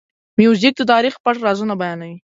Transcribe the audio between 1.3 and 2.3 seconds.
رازونه بیانوي.